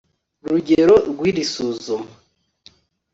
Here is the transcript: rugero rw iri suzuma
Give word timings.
rugero 0.49 0.95
rw 1.09 1.19
iri 1.29 1.43
suzuma 1.53 2.11